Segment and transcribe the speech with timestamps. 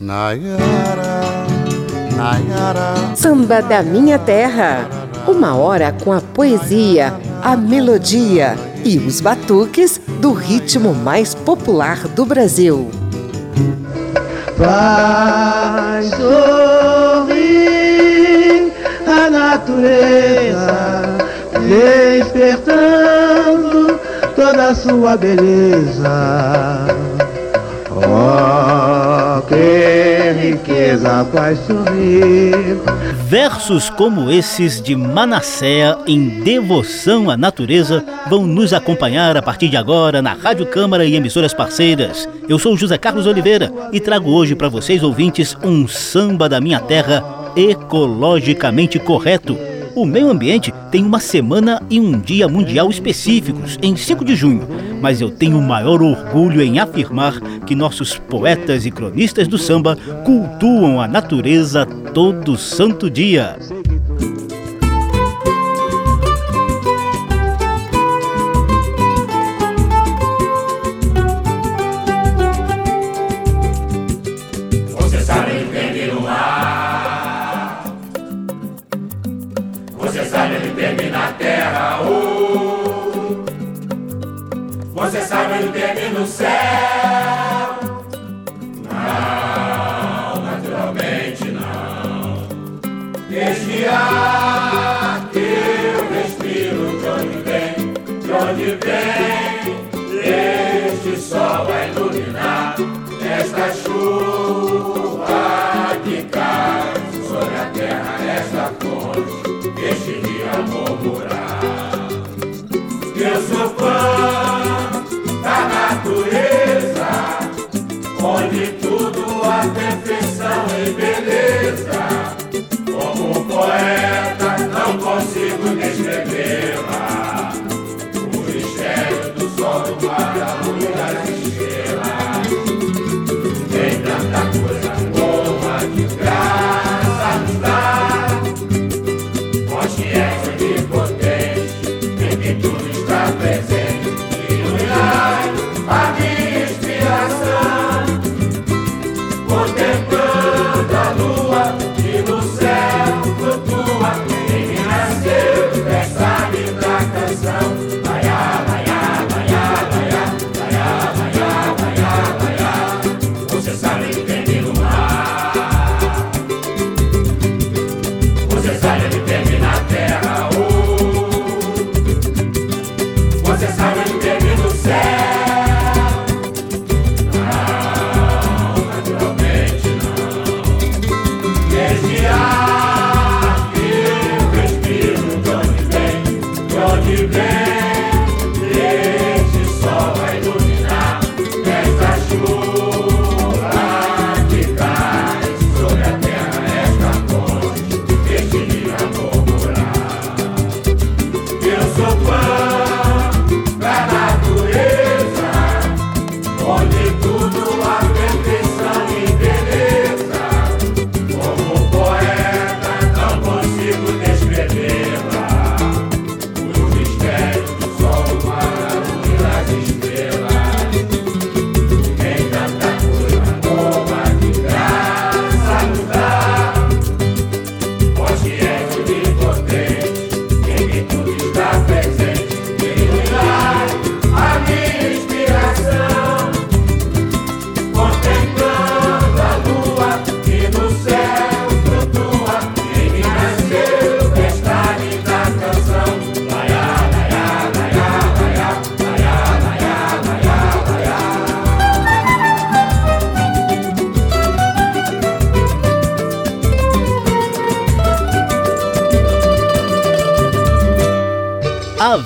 [0.00, 1.22] Nayara,
[2.16, 3.16] Nayara.
[3.16, 4.88] Samba da minha terra.
[5.26, 12.24] Uma hora com a poesia, a melodia e os batuques do ritmo mais popular do
[12.24, 12.88] Brasil.
[14.56, 17.42] Faz sorrir
[19.04, 21.18] a natureza,
[22.46, 23.98] despertando
[24.36, 26.86] toda a sua beleza.
[27.90, 29.17] Oh,
[29.48, 32.78] que riqueza faz sorrir.
[33.24, 39.76] Versos como esses de Manasséa em devoção à natureza vão nos acompanhar a partir de
[39.76, 42.28] agora na Rádio Câmara e emissoras parceiras.
[42.48, 46.80] Eu sou José Carlos Oliveira e trago hoje para vocês ouvintes um samba da minha
[46.80, 47.24] terra
[47.56, 49.58] ecologicamente correto
[50.02, 54.66] o meio ambiente tem uma semana e um dia mundial específicos, em 5 de junho,
[55.00, 59.96] mas eu tenho o maior orgulho em afirmar que nossos poetas e cronistas do samba
[60.24, 61.84] cultuam a natureza
[62.14, 63.56] todo santo dia.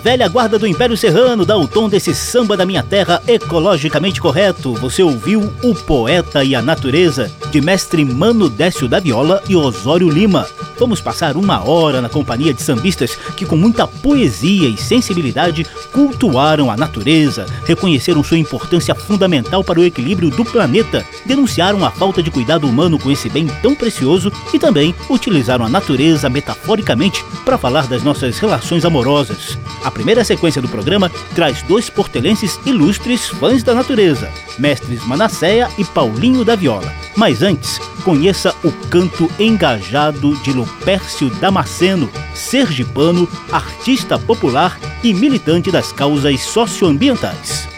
[0.03, 4.75] Velha guarda do Império Serrano dá o tom desse samba da minha terra ecologicamente correto.
[4.75, 10.11] Você ouviu O Poeta e a Natureza, de mestre Mano Décio da Viola e Osório
[10.11, 10.47] Lima.
[10.83, 16.73] Vamos passar uma hora na companhia de sambistas que, com muita poesia e sensibilidade, cultuaram
[16.73, 22.33] a natureza, reconheceram sua importância fundamental para o equilíbrio do planeta, denunciaram a falta de
[22.33, 27.87] cuidado humano com esse bem tão precioso e também utilizaram a natureza metaforicamente para falar
[27.87, 29.57] das nossas relações amorosas.
[29.85, 35.85] A primeira sequência do programa traz dois portelenses ilustres fãs da natureza, mestres Manasseia e
[35.85, 36.93] Paulinho da Viola.
[37.17, 45.93] Mas antes, conheça o canto engajado de Lupércio Damasceno, sergipano, artista popular e militante das
[45.93, 47.69] causas socioambientais.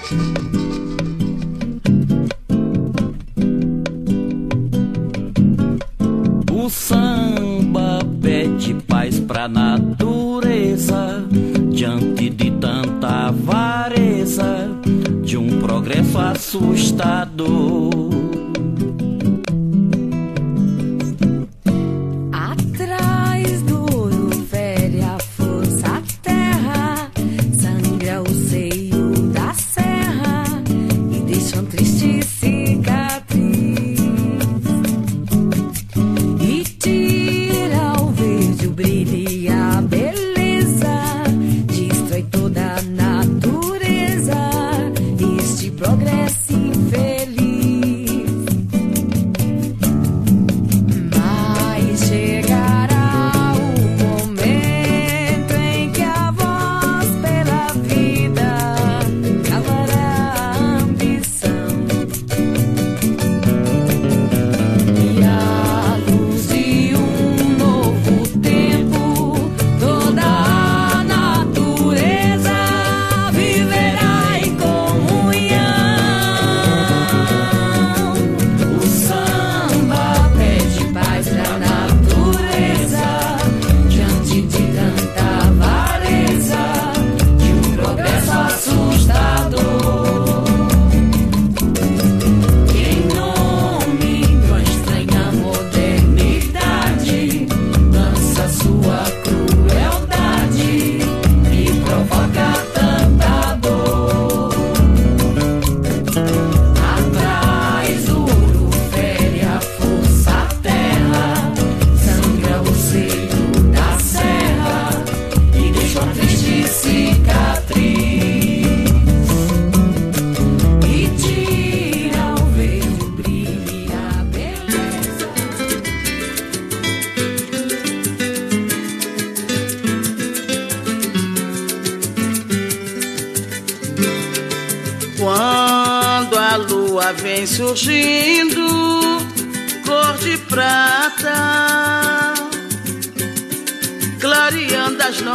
[6.51, 11.27] O samba pede paz pra natureza
[11.71, 14.71] diante de tanta avareza
[15.23, 18.14] de um progresso assustador.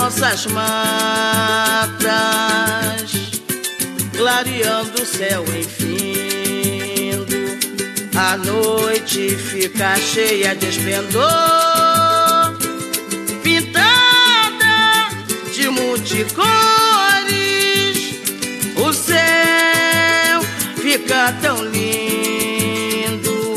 [0.09, 1.91] Nossas matas,
[4.17, 7.35] clareando o céu enfindo.
[8.17, 11.23] A noite fica cheia de esplendor,
[13.43, 15.09] pintada
[15.53, 16.78] de multicores.
[21.09, 23.55] Fica tão lindo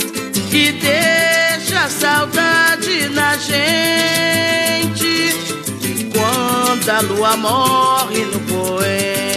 [0.50, 5.36] que deixa saudade na gente
[6.14, 9.28] quando a lua morre no poente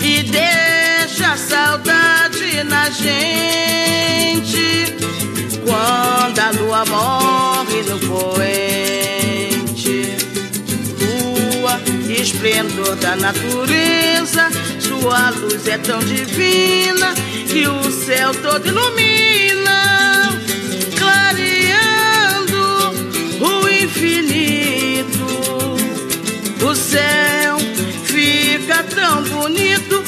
[0.00, 4.94] e deixa saudade na gente.
[5.66, 10.16] Quando a lua morre no poente,
[11.00, 14.48] lua, esplendor da natureza,
[15.00, 17.14] sua luz é tão divina
[17.48, 20.38] que o céu todo ilumina,
[20.98, 22.58] clareando
[23.40, 25.26] o infinito.
[26.64, 27.58] O céu
[28.04, 30.02] fica tão bonito,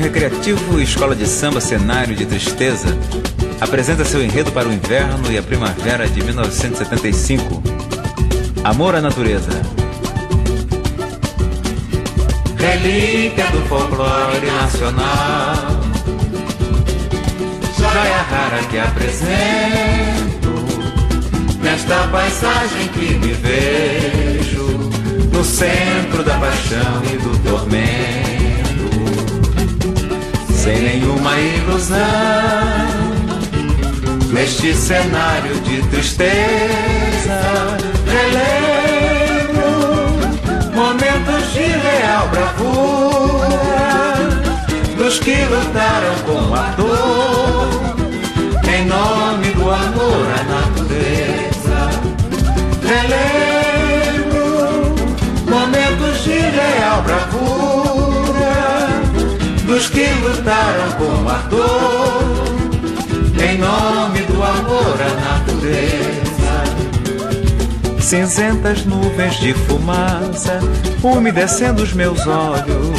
[0.00, 2.88] Recreativo Escola de Samba Cenário de Tristeza
[3.60, 7.62] apresenta seu enredo para o inverno e a primavera de 1975.
[8.64, 9.50] Amor à Natureza.
[12.56, 15.80] Relíquia do folclore nacional,
[17.78, 20.50] joia rara que apresento
[21.62, 24.90] nesta paisagem que me vejo
[25.30, 28.39] no centro da paixão e do tormento
[30.62, 31.96] sem nenhuma ilusão.
[34.30, 37.40] Neste cenário de tristeza,
[38.06, 39.62] relembro
[40.74, 43.58] momentos de real bravura
[44.98, 47.70] dos que lutaram com a dor
[48.68, 51.78] em nome do amor à natureza.
[52.86, 54.38] Relembro
[55.48, 57.39] momentos de real bravura
[59.80, 62.22] dos que lutaram com ardor
[63.42, 65.08] em nome do amor à
[65.38, 66.64] natureza.
[67.98, 70.60] Cinzentas nuvens de fumaça
[71.02, 72.90] umedecendo os meus olhos,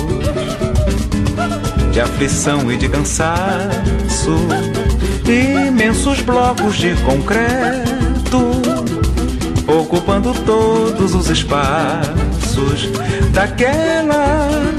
[1.92, 4.48] de aflição e de cansaço,
[5.28, 8.60] imensos blocos de concreto
[9.68, 12.90] ocupando todos os espaços
[13.32, 14.71] daquela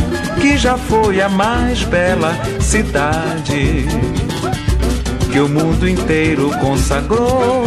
[0.42, 3.86] que já foi a mais bela cidade
[5.30, 7.64] que o mundo inteiro consagrou.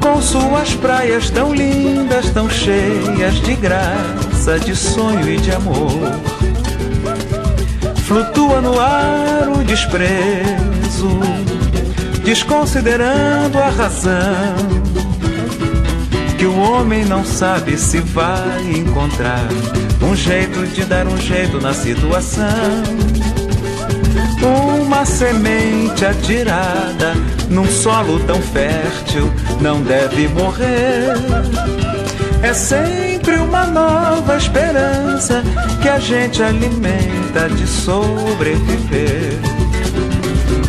[0.00, 5.92] Com suas praias tão lindas, tão cheias de graça, de sonho e de amor.
[8.06, 11.20] Flutua no ar o desprezo,
[12.24, 14.81] desconsiderando a razão
[16.42, 19.46] que o homem não sabe se vai encontrar
[20.02, 22.82] um jeito de dar um jeito na situação.
[24.82, 27.14] Uma semente atirada
[27.48, 31.14] num solo tão fértil não deve morrer.
[32.42, 35.44] É sempre uma nova esperança
[35.80, 39.38] que a gente alimenta de sobreviver.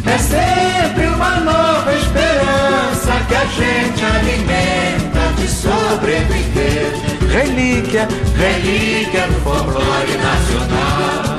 [0.05, 5.12] É sempre uma nova esperança que a gente alimenta
[5.43, 6.93] de sobreviver.
[7.29, 8.07] Relíquia,
[8.37, 11.37] relíquia do folclore nacional.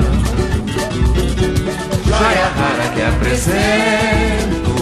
[2.05, 4.73] Joia rara que apresento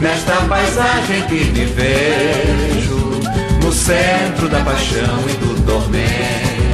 [0.00, 3.20] nesta paisagem que me vejo
[3.62, 6.66] no centro da paixão e do tormento.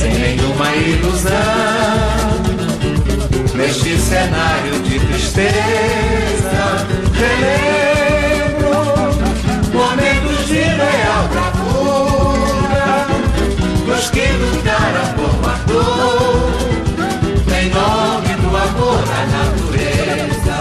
[0.00, 1.30] Sem nenhuma ilusão,
[3.54, 7.89] neste cenário de tristeza, relembro
[14.00, 16.50] dos que lutaram por uma dor
[17.54, 20.56] em nome do amor à natureza.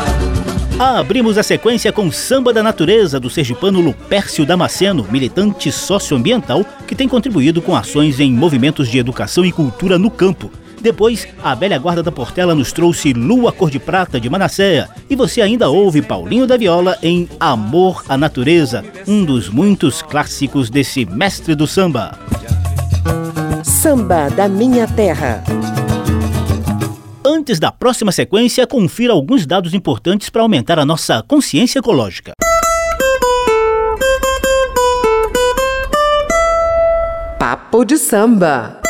[0.77, 7.08] Abrimos a sequência com Samba da Natureza do sergipano Lupércio Damasceno, militante socioambiental que tem
[7.08, 10.51] contribuído com ações em movimentos de educação e cultura no campo.
[10.81, 14.89] Depois, a velha guarda da Portela nos trouxe Lua Cor de Prata de Manasséia.
[15.10, 20.69] E você ainda ouve Paulinho da Viola em Amor à Natureza, um dos muitos clássicos
[20.69, 22.17] desse mestre do samba.
[23.63, 25.44] Samba da Minha Terra.
[27.25, 32.34] Antes da próxima sequência, confira alguns dados importantes para aumentar a nossa consciência ecológica.
[37.39, 38.82] Papo de samba.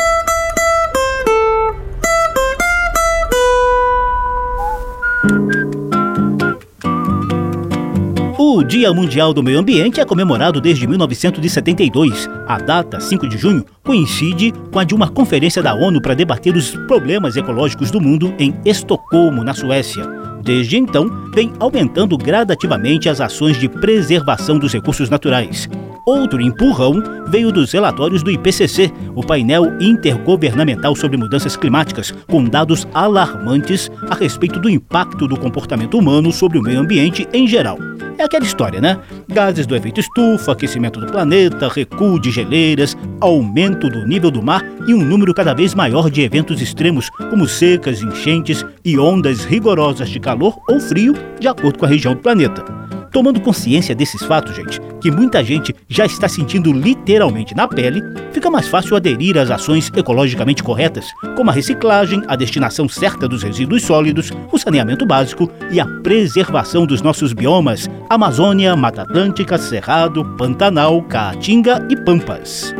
[8.51, 12.27] O Dia Mundial do Meio Ambiente é comemorado desde 1972.
[12.47, 16.55] A data, 5 de junho, coincide com a de uma conferência da ONU para debater
[16.55, 20.03] os problemas ecológicos do mundo em Estocolmo, na Suécia.
[20.43, 25.69] Desde então, vem aumentando gradativamente as ações de preservação dos recursos naturais.
[26.05, 32.87] Outro empurrão veio dos relatórios do IPCC, o painel intergovernamental sobre mudanças climáticas, com dados
[32.93, 37.77] alarmantes a respeito do impacto do comportamento humano sobre o meio ambiente em geral.
[38.17, 38.99] É aquela história, né?
[39.29, 44.61] Gases do efeito estufa, aquecimento do planeta, recuo de geleiras, aumento do nível do mar
[44.85, 50.09] e um número cada vez maior de eventos extremos, como secas, enchentes e ondas rigorosas
[50.09, 52.88] de calor ou frio, de acordo com a região do planeta.
[53.11, 58.01] Tomando consciência desses fatos, gente, que muita gente já está sentindo literalmente na pele,
[58.31, 63.43] fica mais fácil aderir às ações ecologicamente corretas, como a reciclagem, a destinação certa dos
[63.43, 70.23] resíduos sólidos, o saneamento básico e a preservação dos nossos biomas: Amazônia, Mata Atlântica, Cerrado,
[70.37, 72.73] Pantanal, Caatinga e Pampas.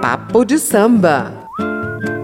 [0.00, 1.41] Papo de samba.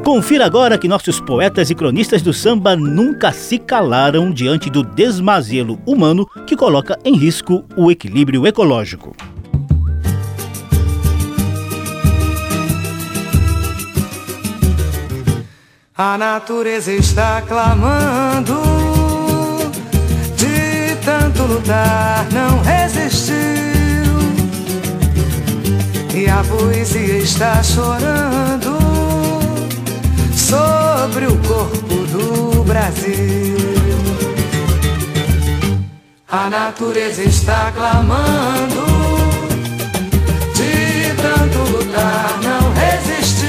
[0.09, 5.79] Confira agora que nossos poetas e cronistas do samba nunca se calaram diante do desmazelo
[5.85, 9.15] humano que coloca em risco o equilíbrio ecológico.
[15.95, 18.63] A natureza está clamando,
[20.39, 23.37] de tanto lutar não resistiu.
[26.17, 28.98] E a poesia está chorando
[30.49, 33.59] sobre o corpo do Brasil.
[36.31, 38.87] A natureza está clamando,
[40.55, 43.49] de tanto lutar não resistiu.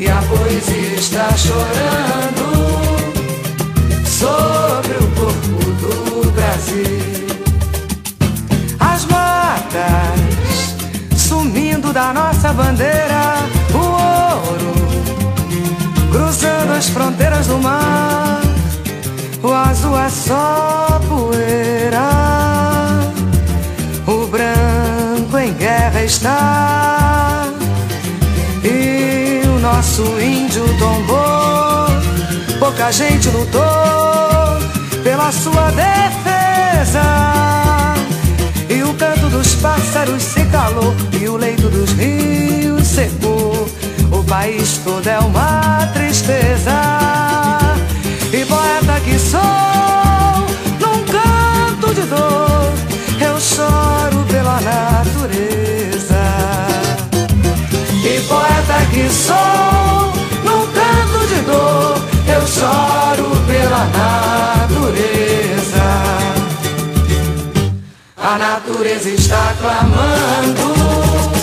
[0.00, 2.46] E a poesia está chorando
[4.06, 7.26] sobre o corpo do Brasil.
[8.80, 10.74] As matas
[11.14, 13.63] sumindo da nossa bandeira
[16.10, 18.40] cruzando as fronteiras do mar.
[19.42, 22.08] O azul é só poeira,
[24.06, 27.46] o branco em guerra está.
[28.64, 31.86] E o nosso índio tombou,
[32.58, 33.64] pouca gente lutou
[35.02, 37.02] pela sua defesa.
[38.70, 43.33] E o canto dos pássaros se calou, e o leito dos rios secou
[44.24, 46.72] país todo é uma tristeza.
[48.32, 49.40] E poeta que sou,
[50.80, 52.72] num canto de dor,
[53.20, 56.24] eu choro pela natureza.
[58.04, 60.12] E poeta que sou,
[60.44, 65.34] num canto de dor, eu choro pela natureza.
[68.16, 71.33] A natureza está clamando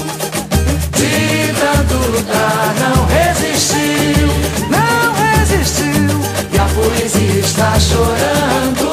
[2.11, 4.27] lutar, não resistiu,
[4.69, 6.11] não resistiu.
[6.51, 8.91] E a poesia está chorando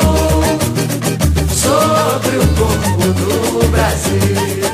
[1.52, 4.67] sobre o corpo do Brasil.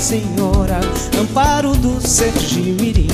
[0.00, 0.80] Senhora,
[1.20, 3.08] amparo do Sergimirim,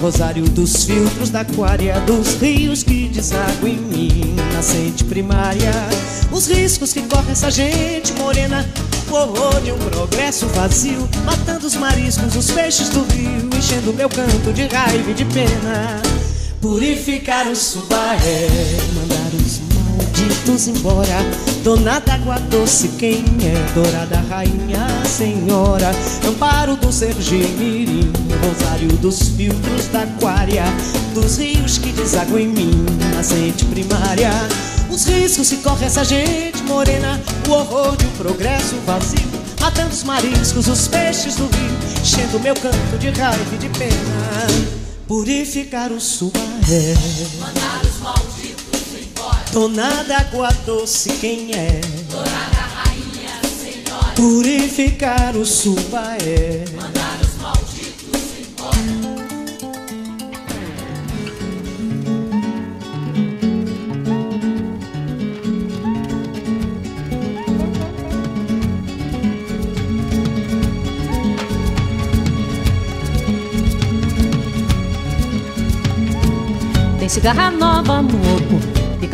[0.00, 5.72] rosário dos filtros da aquária, dos rios que desaguam em mim, nascente primária,
[6.30, 8.64] os riscos que corre essa gente morena,
[9.10, 14.08] o horror de um progresso vazio, matando os mariscos, os peixes do rio, enchendo meu
[14.08, 16.00] canto de raiva e de pena.
[16.60, 18.46] Purificar o subaré,
[18.94, 19.69] mandar os
[20.20, 21.24] malditos embora.
[21.62, 23.72] Dona d'água doce, quem é?
[23.74, 25.90] Dourada rainha, senhora.
[26.26, 30.64] Amparo do Sergimirim, rosário dos filtros da aquária.
[31.14, 34.30] Dos rios que desaguam em mim, nascente primária.
[34.90, 37.20] Os riscos que corre essa gente morena.
[37.48, 39.28] O horror de um progresso vazio.
[39.60, 42.00] Matando os mariscos, os peixes do rio.
[42.00, 44.46] Enchendo meu canto de raiva e de pena.
[45.06, 46.94] Purificar o sumaré.
[49.52, 51.80] Dona d'água doce, quem é?
[52.08, 54.12] Dourada rainha, senhora.
[54.14, 56.64] Purificar o subaé.
[56.76, 58.76] Mandar os malditos embora.
[77.00, 78.29] Tem cigarra nova no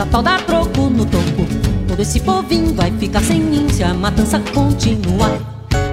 [0.06, 1.46] Pica-pau dá troco no topo
[1.88, 5.38] Todo esse povinho vai ficar sem índia Matança continua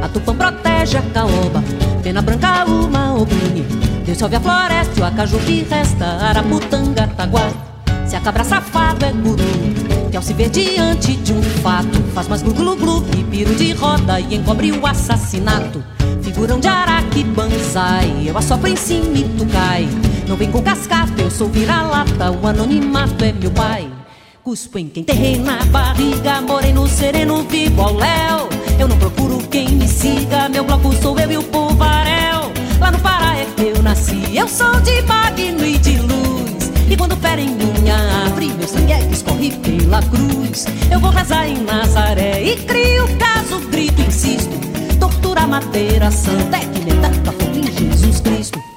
[0.01, 1.63] A Tupã protege a caoba,
[2.03, 3.61] pena branca uma obrine.
[4.05, 7.49] Deus salve a floresta, o acaju que resta, araputanga, taguá.
[8.05, 12.27] Se a cabra safado é guru, que ao se ver diante de um fato, faz
[12.27, 15.81] mais glu-glu-glu, piro de roda e encobre o assassinato.
[16.21, 19.87] Figurão de araque, banzai, eu assopro em cima e tu cai.
[20.27, 23.89] Não vem com cascata, eu sou vira-lata, o anonimato é meu pai.
[24.43, 28.49] Cuspo em quem tem rei na barriga, moreno, sereno, vivo ao léu.
[28.77, 32.51] Eu não procuro quem me siga, meu bloco sou eu e o povaréu.
[32.77, 36.71] Lá no Pará é que eu nasci, eu sou de magno e de luz.
[36.89, 40.65] E quando ferem minha árvore, meu sangue é que escorre pela cruz.
[40.91, 44.51] Eu vou rezar em Nazaré e crio caso, grito, insisto.
[44.99, 48.72] Tortura, madeira, santa, é que me taca fogo em Jesus Cristo.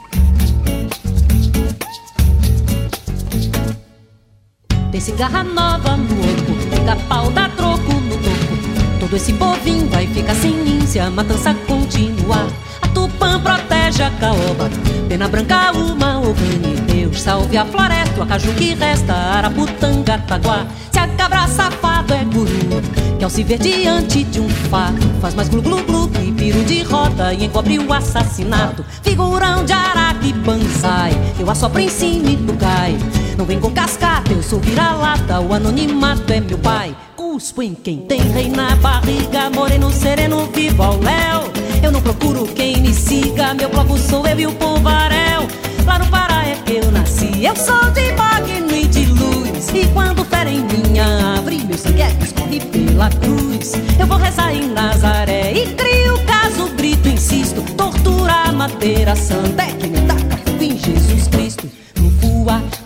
[4.97, 8.99] Tem cigarra nova no oco, fica pau, dá troco no toco.
[8.99, 12.47] Todo esse povinho vai ficar sem se a matança continuar.
[12.81, 14.71] A Tupã protege a caoba,
[15.07, 16.81] pena branca uma ogane.
[16.91, 20.67] Deus salve a floresta, o acaju que resta, araputanga, taguá.
[20.91, 22.83] Se a cabra safado é guru,
[23.19, 27.35] que ao se ver diante de um fato, faz mais glu-glu-glu que piro de roda
[27.35, 28.83] e encobre o assassinato.
[29.03, 32.97] Figurão de araque, banzai, eu assopro em cima tu cai.
[33.37, 36.97] Não vem com cascata, eu sou vira-lata, o anonimato é meu pai.
[37.15, 41.53] Cuspo em quem tem rei na barriga, moreno, sereno, vivo ao léu.
[41.83, 45.47] Eu não procuro quem me siga, meu bloco sou eu e o povaréu.
[45.85, 49.69] Lá no Pará é que eu nasci, eu sou de magno e de luz.
[49.75, 53.73] E quando ferem minha árvore, meu sangue é que pela cruz.
[53.99, 57.61] Eu vou rezar em Nazaré e crio caso, grito, insisto.
[57.77, 61.86] Tortura, madeira santa, é que me fogo em Jesus Cristo.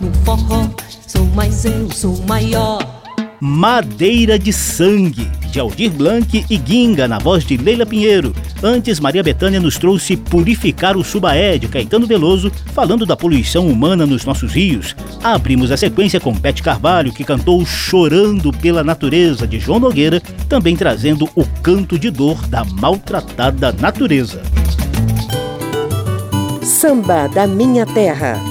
[0.00, 0.70] No forró,
[1.06, 2.78] sou mais eu, sou maior.
[3.38, 8.34] Madeira de Sangue, de Aldir Blanc e Guinga, na voz de Leila Pinheiro.
[8.62, 14.06] Antes, Maria Bethânia nos trouxe Purificar o Subaé, de Caetano Veloso, falando da poluição humana
[14.06, 14.96] nos nossos rios.
[15.22, 20.74] Abrimos a sequência com Bete Carvalho, que cantou Chorando pela Natureza, de João Nogueira, também
[20.74, 24.40] trazendo o canto de dor da maltratada natureza.
[26.62, 28.49] Samba da Minha Terra.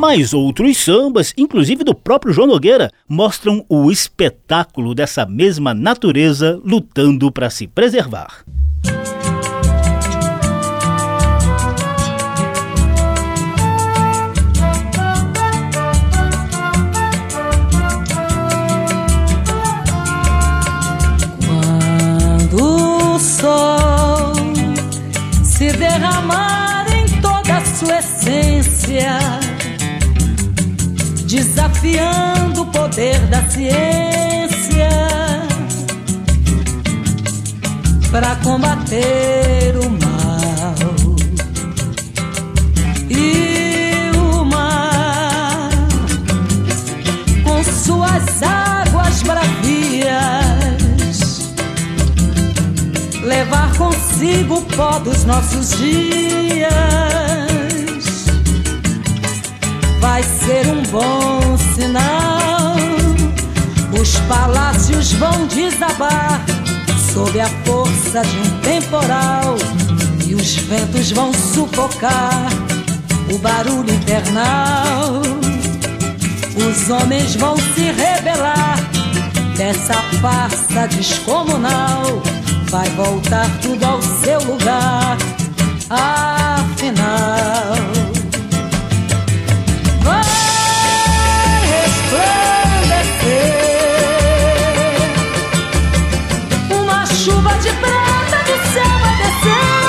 [0.00, 7.30] Mas outros sambas, inclusive do próprio João Nogueira, mostram o espetáculo dessa mesma natureza lutando
[7.30, 8.42] para se preservar.
[22.48, 24.32] Quando o sol
[25.44, 29.39] se derramar em toda a sua essência
[31.30, 34.88] desafiando o poder da ciência
[38.10, 40.74] para combater o mal.
[43.08, 45.70] E o mar,
[47.44, 50.10] com suas águas bravias,
[53.22, 57.19] levar consigo o pó dos nossos dias
[60.10, 62.74] vai ser um bom sinal.
[64.00, 66.44] Os palácios vão desabar
[67.12, 69.56] sob a força de um temporal
[70.26, 72.48] e os ventos vão sufocar
[73.32, 75.22] o barulho infernal.
[76.56, 78.78] Os homens vão se rebelar
[79.56, 82.20] dessa farsa descomunal.
[82.68, 85.16] Vai voltar tudo ao seu lugar,
[85.88, 87.40] afinal.
[97.24, 99.80] Chuva de prata do céu vai descer.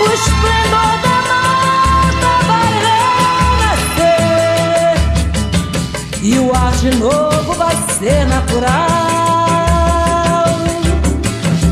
[0.00, 2.70] O esplendor da mata vai
[3.62, 4.18] renascer.
[6.22, 8.88] E o ar de novo vai ser natural.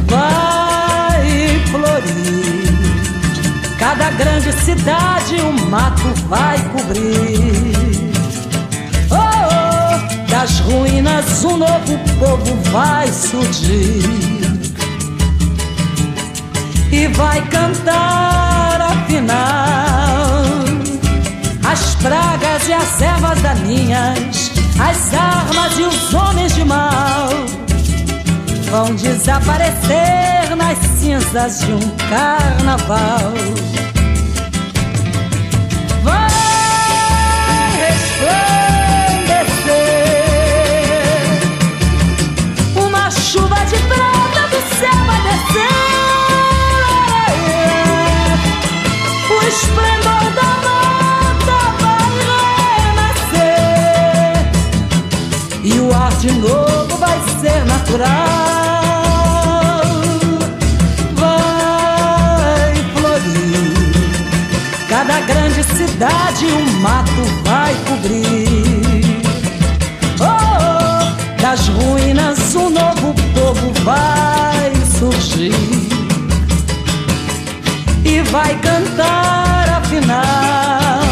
[0.06, 1.26] Vai
[1.72, 2.72] florir.
[3.80, 7.91] Cada grande cidade o mato vai cobrir.
[10.42, 14.02] Das ruínas um novo povo vai surgir.
[16.90, 19.36] E vai cantar afinal
[21.64, 24.50] as pragas e as ervas daninhas,
[24.80, 27.28] as armas e os homens de mal
[28.68, 33.32] vão desaparecer nas cinzas de um carnaval.
[66.02, 69.22] Cidade um mato vai cobrir.
[70.18, 75.54] Oh, das ruínas um novo povo vai surgir
[78.04, 81.02] e vai cantar afinal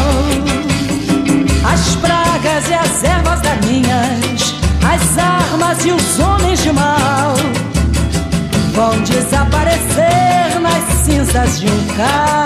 [1.71, 7.33] as pragas e as ervas daninhas, as armas e os homens de mal
[8.73, 12.40] vão desaparecer nas cinzas de um carnaval.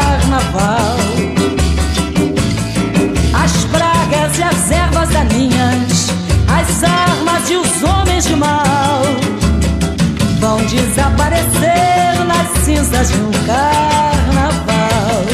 [13.05, 15.25] Cinzas de um carnaval.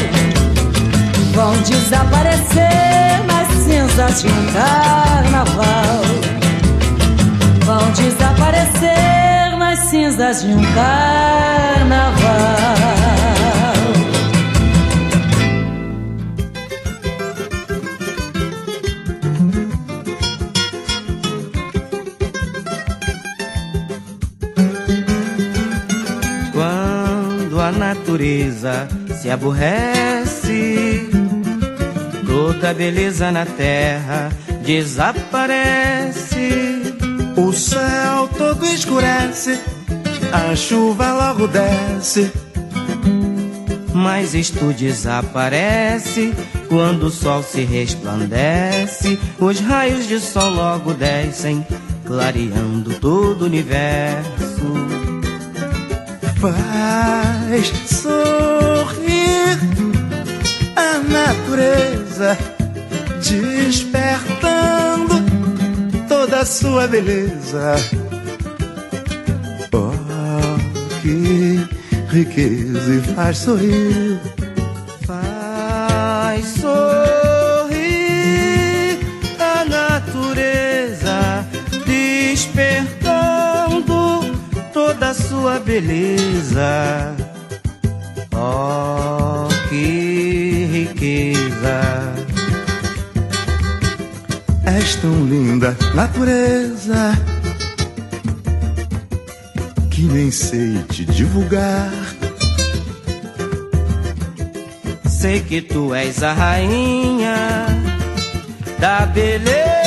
[1.32, 6.02] Vão desaparecer nas cinzas de um carnaval.
[7.64, 12.12] Vão desaparecer nas cinzas de um carnaval.
[28.22, 28.86] Natureza
[29.20, 31.08] se aborrece,
[32.24, 34.30] toda beleza na terra
[34.64, 36.48] desaparece.
[37.36, 39.58] O céu todo escurece,
[40.32, 42.30] a chuva logo desce.
[43.92, 46.32] Mas isto desaparece
[46.68, 49.18] quando o sol se resplandece.
[49.40, 51.66] Os raios de sol logo descem,
[52.06, 55.01] clareando todo o universo.
[56.42, 59.60] Faz sorrir
[60.74, 62.36] a natureza,
[63.20, 65.14] despertando
[66.08, 67.76] toda a sua beleza.
[69.72, 69.92] Oh,
[71.00, 71.60] que
[72.08, 74.18] riqueza e faz sorrir.
[75.06, 77.01] Faz sorrir
[85.62, 87.14] beleza.
[88.34, 92.14] Oh, que riqueza!
[94.64, 97.18] És tão linda, natureza,
[99.90, 101.90] que nem sei te divulgar.
[105.06, 107.66] Sei que tu és a rainha
[108.80, 109.81] da beleza.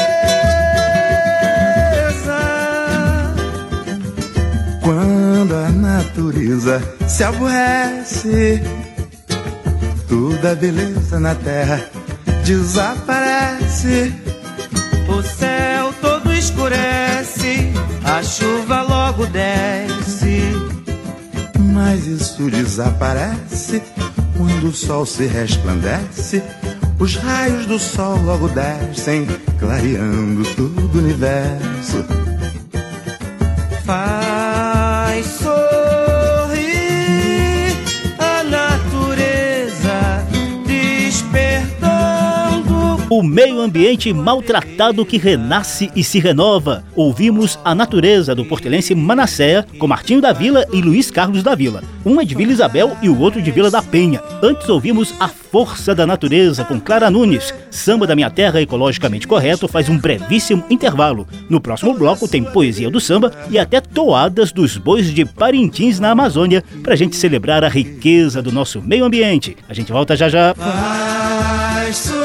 [4.85, 8.61] Quando a natureza se aborrece,
[10.07, 11.83] toda a beleza na terra
[12.45, 14.13] desaparece.
[15.09, 20.53] O céu todo escurece, a chuva logo desce.
[21.73, 23.81] Mas isso desaparece
[24.37, 26.43] quando o sol se resplandece.
[26.99, 29.25] Os raios do sol logo descem,
[29.57, 32.05] clareando todo o universo.
[33.83, 34.24] Faz
[43.35, 46.85] meio ambiente maltratado que renasce e se renova.
[46.95, 51.83] Ouvimos A Natureza, do portelense Manasséa, com Martinho da Vila e Luiz Carlos da Vila.
[52.05, 54.23] Um é de Vila Isabel e o outro de Vila da Penha.
[54.41, 57.53] Antes ouvimos A Força da Natureza, com Clara Nunes.
[57.69, 61.27] Samba da Minha Terra Ecologicamente Correto faz um brevíssimo intervalo.
[61.49, 66.11] No próximo bloco tem poesia do samba e até toadas dos bois de Parintins na
[66.11, 69.57] Amazônia, pra gente celebrar a riqueza do nosso meio ambiente.
[69.67, 70.53] A gente volta já já.
[70.53, 72.24] Faz